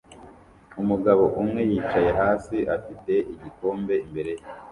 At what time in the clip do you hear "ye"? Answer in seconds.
4.37-4.43